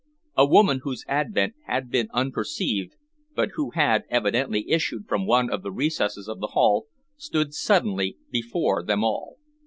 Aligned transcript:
A 0.35 0.47
woman 0.47 0.79
whose 0.81 1.05
advent 1.07 1.53
had 1.67 1.91
been 1.91 2.09
unperceived, 2.11 2.95
but 3.35 3.49
who 3.53 3.69
had 3.75 4.03
evidently 4.09 4.67
issued 4.67 5.07
from 5.07 5.27
one 5.27 5.47
of 5.51 5.61
the 5.61 5.71
recesses 5.71 6.27
of 6.27 6.39
the 6.39 6.53
hall, 6.57 6.87
stood 7.17 7.53
suddenly 7.53 8.17
before 8.31 8.81
them 8.83 9.03
all. 9.03 9.37